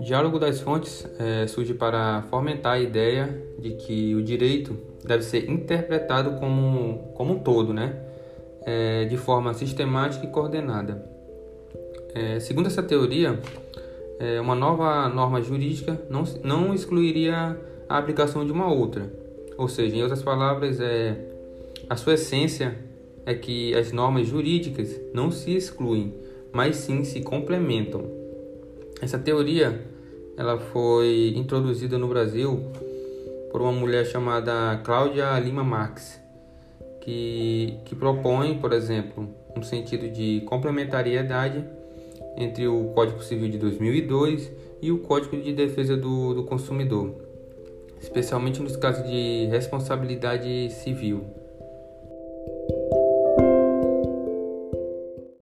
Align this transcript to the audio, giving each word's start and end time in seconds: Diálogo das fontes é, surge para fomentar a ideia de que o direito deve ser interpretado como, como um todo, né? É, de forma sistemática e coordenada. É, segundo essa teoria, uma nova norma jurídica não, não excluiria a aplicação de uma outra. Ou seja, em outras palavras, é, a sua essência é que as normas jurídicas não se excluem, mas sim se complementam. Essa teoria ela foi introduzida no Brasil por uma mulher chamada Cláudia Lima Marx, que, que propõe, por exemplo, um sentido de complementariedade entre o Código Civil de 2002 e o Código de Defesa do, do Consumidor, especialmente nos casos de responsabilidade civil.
Diálogo 0.00 0.38
das 0.38 0.60
fontes 0.60 1.06
é, 1.18 1.46
surge 1.46 1.74
para 1.74 2.22
fomentar 2.30 2.72
a 2.72 2.80
ideia 2.80 3.42
de 3.58 3.70
que 3.70 4.14
o 4.14 4.22
direito 4.22 4.76
deve 5.04 5.22
ser 5.22 5.48
interpretado 5.48 6.40
como, 6.40 7.12
como 7.14 7.34
um 7.34 7.38
todo, 7.38 7.72
né? 7.72 7.96
É, 8.62 9.04
de 9.04 9.16
forma 9.16 9.54
sistemática 9.54 10.26
e 10.26 10.28
coordenada. 10.30 11.04
É, 12.14 12.40
segundo 12.40 12.66
essa 12.66 12.82
teoria, 12.82 13.38
uma 14.42 14.54
nova 14.54 15.08
norma 15.08 15.40
jurídica 15.40 15.98
não, 16.10 16.24
não 16.42 16.74
excluiria 16.74 17.56
a 17.88 17.98
aplicação 17.98 18.44
de 18.44 18.52
uma 18.52 18.70
outra. 18.70 19.10
Ou 19.56 19.68
seja, 19.68 19.96
em 19.96 20.02
outras 20.02 20.22
palavras, 20.22 20.80
é, 20.80 21.16
a 21.88 21.96
sua 21.96 22.14
essência 22.14 22.89
é 23.26 23.34
que 23.34 23.74
as 23.74 23.92
normas 23.92 24.26
jurídicas 24.26 25.00
não 25.12 25.30
se 25.30 25.54
excluem, 25.54 26.14
mas 26.52 26.76
sim 26.76 27.04
se 27.04 27.20
complementam. 27.20 28.02
Essa 29.00 29.18
teoria 29.18 29.80
ela 30.36 30.58
foi 30.58 31.34
introduzida 31.36 31.98
no 31.98 32.08
Brasil 32.08 32.60
por 33.50 33.60
uma 33.60 33.72
mulher 33.72 34.06
chamada 34.06 34.80
Cláudia 34.84 35.38
Lima 35.38 35.64
Marx, 35.64 36.20
que, 37.00 37.78
que 37.84 37.94
propõe, 37.94 38.58
por 38.58 38.72
exemplo, 38.72 39.28
um 39.56 39.62
sentido 39.62 40.08
de 40.08 40.42
complementariedade 40.46 41.64
entre 42.36 42.66
o 42.68 42.92
Código 42.94 43.22
Civil 43.22 43.50
de 43.50 43.58
2002 43.58 44.50
e 44.80 44.90
o 44.90 44.98
Código 44.98 45.36
de 45.36 45.52
Defesa 45.52 45.96
do, 45.96 46.34
do 46.34 46.44
Consumidor, 46.44 47.14
especialmente 48.00 48.62
nos 48.62 48.76
casos 48.76 49.06
de 49.08 49.46
responsabilidade 49.50 50.70
civil. 50.70 51.24